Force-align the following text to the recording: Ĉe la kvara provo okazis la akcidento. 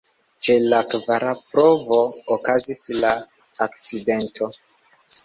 Ĉe 0.45 0.53
la 0.69 0.77
kvara 0.93 1.33
provo 1.51 1.99
okazis 2.37 2.81
la 3.05 3.13
akcidento. 3.67 4.49